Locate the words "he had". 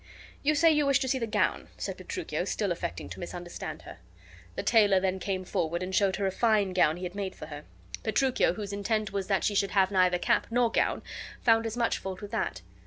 6.97-7.13